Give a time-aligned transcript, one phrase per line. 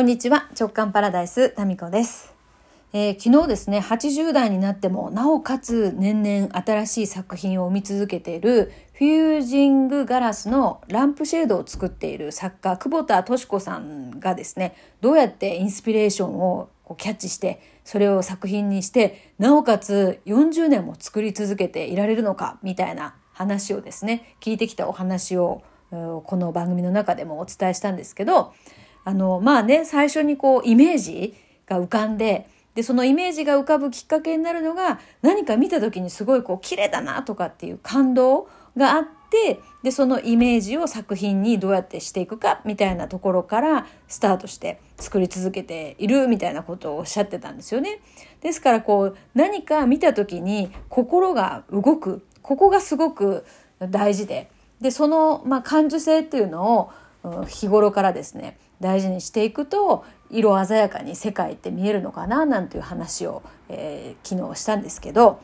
[0.00, 0.48] こんにちは。
[0.58, 2.32] 直感パラダイスタミコです、
[2.94, 28.54] えー昨日ですね80代になってもなおかつ年々新しい作品を生み続けているフュージングガラスのランプシェードを作っている作家久保田敏子さんがですねどうやってインスピレーションをこうキャッチしてそれを作品にしてなおかつ40年も作り続けていられるのかみたいな話をですね聞いてきたお話をこの番組の中でもお伝えしたんですけど
[29.04, 31.34] あのまあね最初にこうイメージ
[31.66, 48.00] が浮かんででそのイメージが浮かぶきっかけになるのが何か見た時にすごいこう綺麗だなとかっていう感動があってでそのイメージを作品にどうやってしていくかみたいなところからスタートして作り続けているみたいなことをおっしゃってたんですよね。
[48.40, 53.44] ですからこう何か見た時に心が動くここがすごく
[53.78, 56.90] 大事ででその、まあ、感受性っていうの
[57.22, 65.40] を日頃からですね大事にしていくと色鮮やかに世界って見えるのかななんていう話を、えー昨日したんですけど。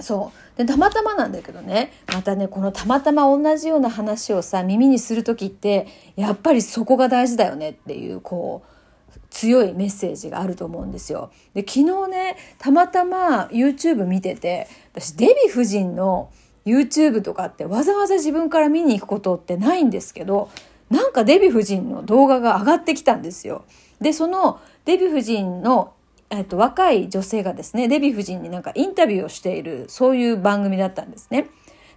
[0.00, 0.58] そう。
[0.58, 1.92] でたまたまなんだけどね。
[2.12, 11.30] またねこのたまたま同じような話をさ耳にする時ってやっぱりそこが大事だよねっていうこう強いメッセージがあると思うんですよ。
[11.54, 16.30] で昨日ねたまたま YouTube 見てて私デヴィ夫人の
[16.64, 20.50] YouTube とかってわざわざ自分から見に行くことってないんですけど
[20.90, 23.64] なんかデヴィ夫人の動画が上がってきたんですよ。
[24.00, 25.92] でそのデヴィ夫人の
[26.28, 31.46] えっと、若い女性がですねデヴィ夫人になんかインタビューをしているそういう番組だったんですね。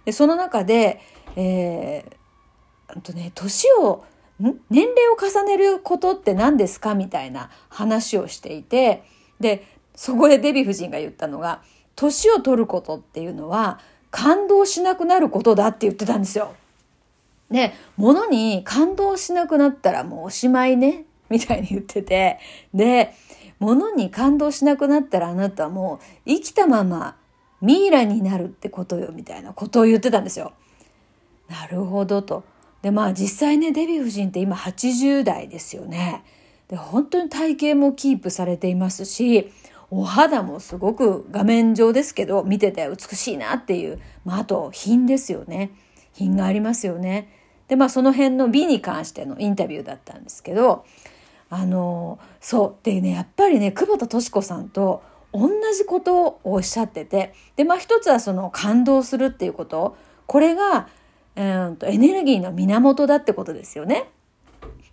[0.04, 1.00] でその中で、
[1.36, 4.04] えーとね、年を
[4.38, 9.04] 年齢を重ねることって何ですかみたいな話をしていて
[9.38, 11.62] でそこでデヴィ夫人が言ったのが
[11.94, 16.54] 年を取ることっていうのは感動しなくなることだって言ってたんですよ。
[17.50, 22.38] で物に感動しなくなったらもうおしまいねみたいに言ってて
[22.74, 23.14] で
[23.58, 27.16] 物に感動しなくなったらあなたはもう生きたまま
[27.60, 30.52] ミイラになるってことよみたいなことを言ってたんですよ。
[31.48, 32.44] なるほどと。
[32.82, 36.24] でまあ実際ねデヴィ夫人って今80代ですよね。
[36.68, 39.50] で本当に体型もキープされていますし
[39.90, 45.72] お肌もすごく画面上ですけど見てて美しいなっていう、まあ、あと品ですよね
[46.12, 47.39] 品がありますよね。
[47.70, 50.84] でまあその辺の美に関してのインタビューだったんですけど
[51.48, 60.88] あのそうでねやっぱりね久保田敏子さんと同じことをおっしゃっててでまあ一つはその感動するっていうことこれが、
[61.36, 64.08] えーとエネルギーの源だってことですよね。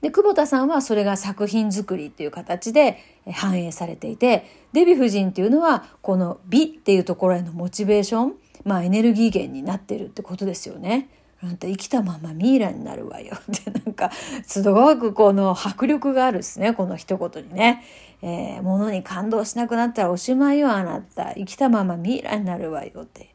[0.01, 2.99] で久保田さんはそれが作品作りっていう形で
[3.33, 8.33] 反映されていてデヴィ夫人っていうのはこの美っていうところへのモチベーション、
[8.63, 11.09] まあ、エネルギー源になってるってことですよね。
[11.41, 13.37] なんて生きたままミイラになるわよ。
[13.51, 14.11] ってなんか
[14.45, 16.73] すごくこの迫力があるですね。
[16.73, 17.83] この一言にね。
[18.23, 21.35] えー、物に感動しなくなったらおしまいよあなた。
[21.35, 23.29] 生きたままミイラになるわよって。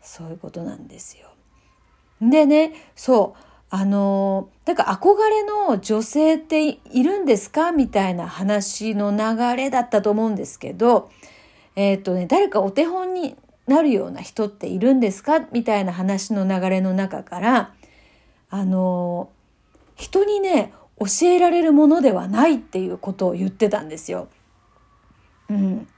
[0.00, 1.28] そういうことなんですよ。
[2.20, 3.42] でねそう。
[3.74, 7.72] あのだか憧れの女性っているんですか？
[7.72, 11.10] みたいな話の流れだったと思うんですけど、
[11.74, 13.34] えっ、とね、誰かお手本に
[13.66, 15.40] なるような人っているんですか？
[15.52, 17.74] みたいな話の流れの中から、
[18.50, 19.30] あの
[19.96, 24.28] 人にね、教えられるものではないっていうことを言ってたんですよ。
[25.48, 25.88] うん。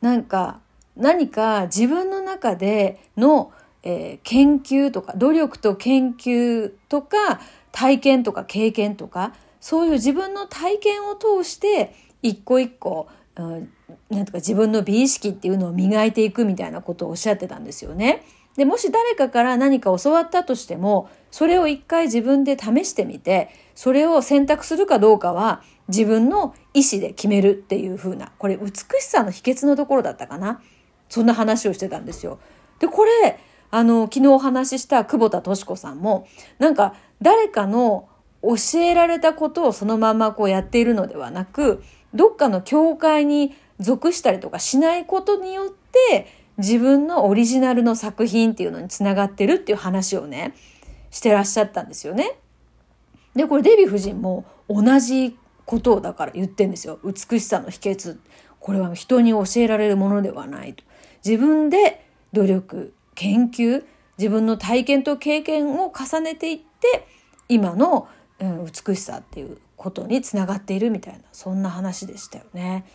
[0.00, 0.60] なんか、
[0.96, 3.52] 何か自分の中での
[3.82, 7.40] えー研究とか努力と研究とか
[7.70, 13.06] 体験とか経験とかそういう自分の体験を通して一個一個、
[13.36, 13.72] うん、
[14.10, 18.24] なんとか自分の美意識っていうのを磨いていくみたいなことをおっしゃってたんですよね。
[18.56, 30.62] でもし誰かから何か教わったとしてもそれを一回自分で試してみてそれを選択するかどうかは自分の意思で決めるっていう風なこれ美しさの秘訣のところだったかな
[31.10, 32.38] そんな話をしてたんですよ。
[32.78, 33.38] でこれ
[33.70, 36.26] あの昨日お話しした久保田敏子さんも
[36.58, 38.08] なんか誰かの
[38.42, 41.82] 教えられたことをそのままこうやっているのではなく
[42.14, 45.68] どっかの教会に属したりとかしないことによっ
[46.10, 46.26] て
[46.58, 50.54] 自分のオリジナルの作品っていうのにつながってるっていう話をね
[51.10, 52.38] してらっしゃったんですよね。
[53.34, 55.36] でこれデヴィ夫人も同じ
[55.66, 58.18] ことをだから言ってんですよ美しさの秘訣
[58.60, 60.82] これは人に教えられるものではないと
[61.24, 63.84] 自分で努力研究
[64.16, 67.06] 自分の体験と経験を重ねていって
[67.48, 68.08] 今の、
[68.40, 72.86] うん、美しさっていうことにつながっているみたいなそんな話でしたよね。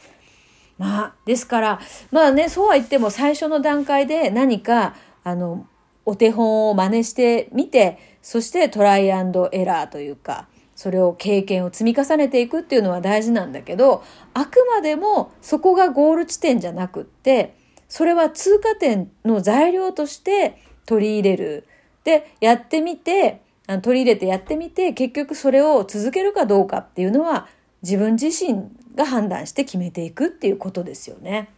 [0.81, 1.79] まあですから
[2.11, 5.67] まあねそうは言っても最初の段階で何かあの
[6.07, 17.55] お手本を真似してみてそしてトライアンドエラーというかそれを経験を積み重ねていくっていうのは大事なんだけどあくまでもそこがゴール地点じゃなくって
[17.87, 20.57] それは通過点の材料として
[20.87, 21.67] 取り入れる。
[22.03, 23.41] でやってみて
[23.83, 27.47] 取り入れてやってみて結局それを続けるかどうかっていうのは
[27.83, 31.49] 自分自身が判断して決めていくっていうことですよね。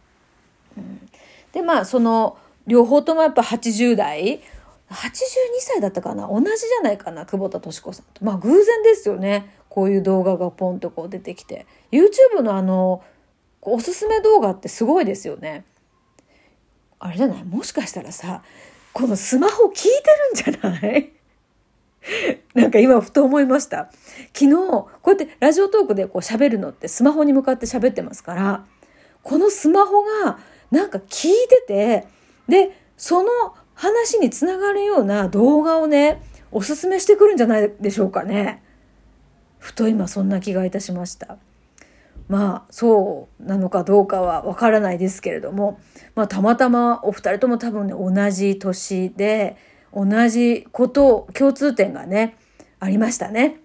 [0.76, 1.08] うん、
[1.52, 4.40] でまあその両方ともやっぱ80代
[4.90, 4.96] 82
[5.60, 6.28] 歳だったかな？
[6.28, 7.26] 同じじゃないかな？
[7.26, 8.24] 久保田敏子さんと。
[8.24, 9.54] まあ偶然ですよね。
[9.68, 11.66] こういう動画がポンとこう出てきて。
[11.90, 13.02] YouTube のあの
[13.62, 15.64] おすすめ動画ってすごいですよね。
[17.00, 17.44] あれじゃない？
[17.44, 18.42] もしかしたらさ
[18.92, 19.88] このスマホ聞いて
[20.46, 21.12] るんじゃない？
[22.54, 23.90] なんか今ふと思いました
[24.34, 28.64] 昨日こうやってラジオトークでこう喋るのってスマホに向かって喋ってますから
[29.22, 30.38] このスマホが
[30.70, 32.06] なんか聞いてて
[32.48, 33.28] でその
[33.74, 36.22] 話につながるような動画をね
[36.52, 38.62] おすすめしてくるんじゃないでしょうかね。
[39.58, 41.38] ふと今そんな気がいたしました。
[42.28, 45.80] まあそうなのかどうかはわからないですけれども、
[46.14, 49.56] まあ、たまたまお二人とも多分ね同じ年で
[49.94, 52.36] 同じこと共通点がね
[52.80, 53.60] ありましたね。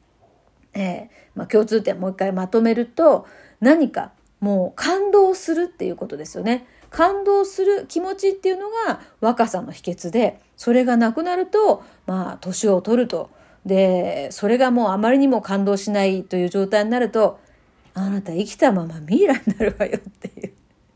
[0.73, 3.25] えーまあ、共通点もう一回まとめると
[3.59, 6.67] 何かもう感動するっていうことですよね。
[6.89, 13.29] 感動する気持ちっていうのが若さの秘訣でそれがなくなるとまあ年を取ると
[13.65, 17.39] でそれがもうあまりにも感動しないという状態になると
[17.93, 20.48] あなた生きたままミイラになるわよっていう。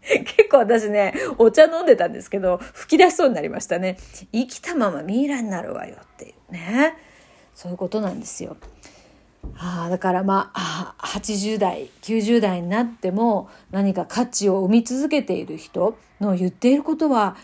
[0.38, 3.98] 結構私ね、お茶飲んでたんですけど、吹き出しそうになりましたね。
[4.32, 6.98] 生きたままミイラになるわよっていうね。
[7.56, 8.58] そういうことなんですよ。
[9.58, 17.36] あだからまあ80代90代になっても何か価値を生み続けている人の言っていることは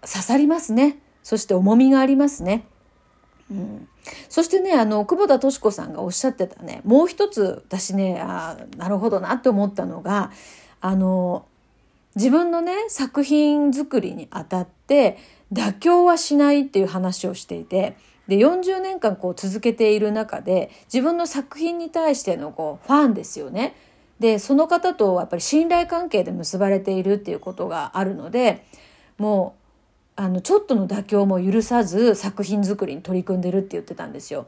[0.00, 2.64] 刺さりますねそして重みがありますね。
[3.50, 3.88] うん、
[4.30, 10.30] そしてねあの久保田敏子さんがおっしゃってたねもう一つ私ねあなるほどなって思ったのが
[10.80, 11.44] あの
[12.14, 15.18] 自分のね作品作りにあたって
[15.52, 17.96] 妥協はしないっていう話をしていて
[18.28, 23.74] で40年間こう続けている中で自分の作品に対してのこうファンですよね。
[24.20, 28.64] でその方とやっぱり信頼関係で結ばれているっていうことがあるので
[29.18, 29.56] も
[30.16, 34.46] うあのちょっとの妥協も許さず作品作りに取り組んでるって言ってたんですよ。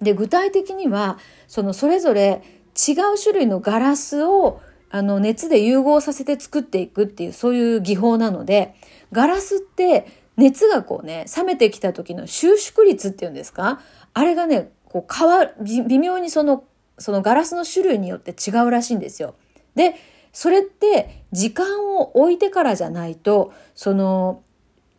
[0.00, 2.42] で具体的にはそのそれぞれ
[2.74, 8.74] 違う種類のガラスをあの熱で融合させて作っていくっていうそういう技法なので
[9.12, 10.06] ガラスって
[10.36, 13.80] 熱がこうね、冷めてきた時の収縮率っていうんですか？
[14.14, 16.64] あれがね、こう変わ、微妙にその、
[16.96, 19.34] そのガラスの種類によって違うらしいんですよ。
[19.74, 19.96] で、
[20.32, 24.42] それって時間を置いてからじゃないと、その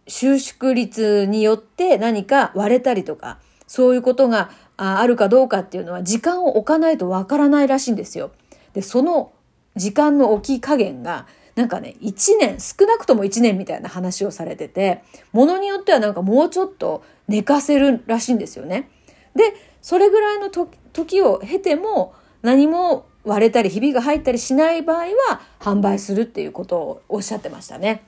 [0.08, 8.30] 収縮率によって何か割れたりとか、そういうことがあるかどうかっていうのは時間を置かないとわからないらしいんですよ。
[8.74, 9.32] で、その
[9.76, 15.04] 時間の置き加減がなんかね、1年、少なくとも1年みたいな話をされてて、
[15.34, 18.90] ものによってはなんかもうちょっと寝かせるらしいんですよね。
[19.36, 28.04] で、それぐらいの時を経ても何も割れたりひびが入ったりしない場合は販売するっていうことをおっしゃってましたね。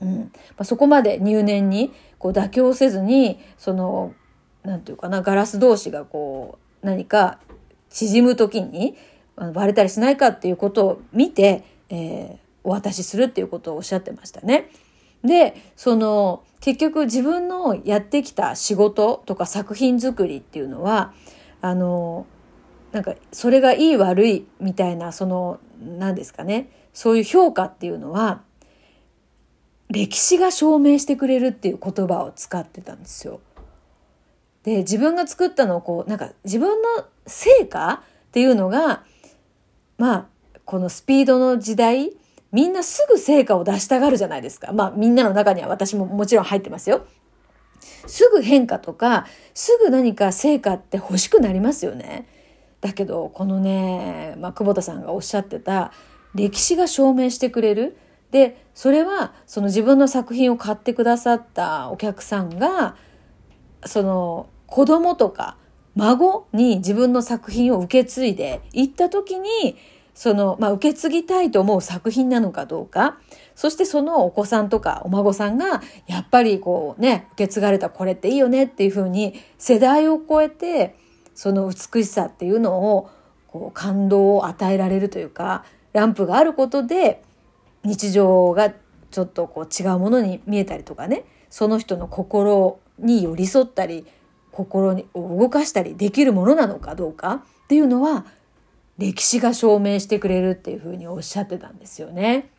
[0.00, 0.18] うん。
[0.18, 0.26] ま
[0.58, 4.14] あ、そこまで入念にこう妥協せずに、その、
[4.62, 7.38] なんていうかな、ガラス同士がこう、何か
[7.90, 8.96] 縮む時に
[9.48, 14.70] 割れたりしないかっていうことを見て、えーお渡しするっていうことをおっしゃってましたね。
[15.24, 21.12] で、その、結局自分のやってきた仕事とか作品作りっていうのは、
[21.60, 22.26] あの、
[22.92, 28.42] なんか、それがいい悪いみたいな、その、何ですかね、そういう評価っていうのは、
[29.88, 33.40] 歴史が証明してくれるっていう言葉を使ってたんですよ。
[34.62, 39.04] で、自分が作ったのをこう、なんか自分の成果っていうのが、
[40.00, 40.26] まあ、
[40.64, 42.10] このスピードの時代
[42.52, 44.72] みんなすぐ成果を出したがるじゃないですか。
[44.72, 47.06] まあみんなの中には私ももちろん入ってますよ。
[48.06, 52.26] すぐ変化とか、すぐ何か成果って欲しくなりますよね。
[52.80, 55.92] だけど、このね、まあ、久保田さんがおっしゃってた、
[56.34, 57.98] 歴史が証明してくれる。
[58.30, 62.96] で、それは、その自分の作品を買ってくださったお客さんが、
[63.84, 65.56] その子供とか
[65.96, 69.76] 孫に自分の作品を受け継いでいった時に、
[70.14, 73.18] その、まあ、受け継ぎたいと思う作品なのかどうか、
[73.54, 80.96] そしてそのお子さんとかお孫さんが、やっぱりこうね、受け継がれたこれっていいよねっていうふうに、世代を超えて、
[81.34, 83.10] その美しさっていうのを、
[83.48, 87.22] こう感動を与えられるというか、ランプがあることで、
[87.82, 88.72] 日常が
[89.10, 94.06] ちょっとこう違うものに見えたりとかね、その人の心に寄り添ったり、
[94.52, 98.24] 心を動かしたりできるものなのかどうかっていうのは
[98.98, 102.50] 歴史が証明してくれるっていうふうにおっしゃってたんですよね。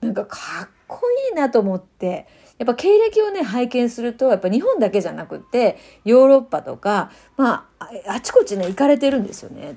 [0.00, 2.26] なんかかっこいいなと思って
[2.58, 9.76] やっぱ経歴をね拝見するとやっぱ日本だけじゃなくってヨーロッパとかまああちこちね行かれてるんですよね。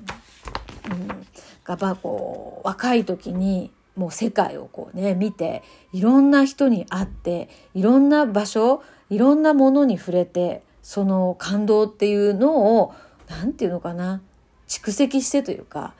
[0.90, 12.94] うん、やっぱこう若い時にもう世界をこうね見ていろんな人に会っていろんな場所いろんなものに触れてその感動っていうのを
[13.26, 14.22] 何て言うのかな
[14.68, 15.94] 蓄積してというか、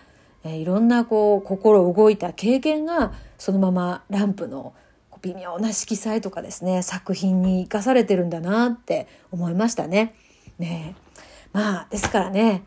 [0.45, 4.75] えー、いろんなこう心動いた経験がそのままランプの
[5.23, 10.15] 微妙な色彩とかですね作品に生かされてるんだなって思いましたね。
[10.61, 10.95] ね
[11.53, 12.63] まあですからね、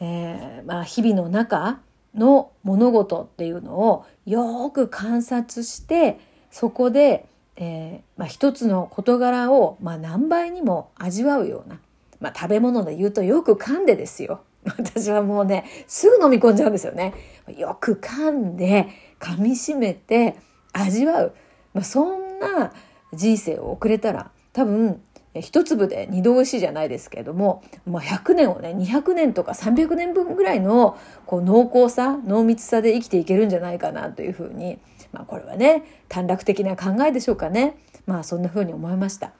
[0.00, 1.78] えー、まあ、日々の中
[2.16, 6.18] の物事っていうのをよく観察して
[6.50, 11.78] そこで、えー、まあ、一つの事柄を、まあ、何倍にも味わうような、
[12.20, 14.42] まあ、食べ物で言うとよく噛んでですよ。
[14.64, 17.14] 私はもうねすぐ飲み込んじゃうんですよね。
[17.56, 18.88] よく噛んで
[19.20, 20.36] 噛みしめて
[20.72, 21.34] 味わう、
[21.74, 22.72] まあ、そんな
[23.12, 25.00] 人生を送れたら多分
[25.40, 30.96] 一粒で二度おいしいじゃないですけれども、まあ、100年をね200年とか300年分ぐらいの
[31.26, 34.78] こう濃厚さ濃密さで生きていけるんじゃないかなというふうに、
[35.14, 39.32] まあ、これはね短絡的な考えでしょうかねまあそんなふうに思いました。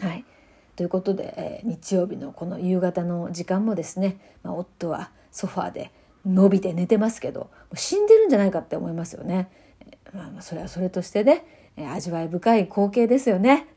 [0.00, 0.24] はい
[0.76, 5.92] ということで、えー、日曜日のこの夕方の時間もですね、まあ、夫はソファーで
[6.26, 9.50] 伸びて寝てますけど死んでるんじゃないかって思いますよね。
[10.12, 11.44] まあ、それはそれとしてね
[11.76, 13.68] え味わい深い光景ですよね。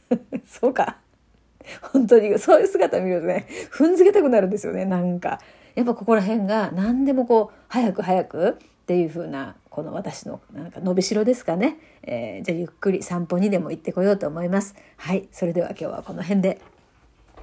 [0.46, 0.98] そうか。
[1.92, 5.40] 本当にそういう姿見るとね踏んづけたくなるんですよねなんか
[5.74, 8.54] やっぱここら辺が何でもこう早く早くっ
[8.86, 14.74] ていう風なこの私のなんか伸びしろですかね、えー、じゃあゆっくり散歩にでも行ってこようと思います。
[14.96, 16.75] はいそれでは今日はこの辺で。